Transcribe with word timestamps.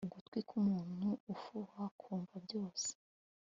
ugutwi 0.07 0.39
k'umuntu 0.49 1.07
ufuha 1.33 1.83
kumva 2.01 2.35
byose 2.45 2.89